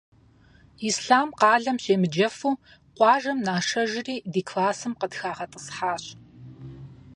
[0.87, 2.51] Ислъам къалэм щемыджэфу,
[2.97, 6.03] къуажэм нашэжри ди классым къытхагъэтӏысхьащ.